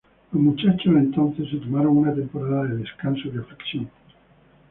Los 0.31 0.41
muchachos, 0.41 0.95
entonces, 0.95 1.47
se 1.51 1.57
tomaron 1.57 1.95
una 1.97 2.11
temporada 2.15 2.63
de 2.63 2.77
descanso 2.77 3.21
y 3.27 3.37
reflexión. 3.37 3.87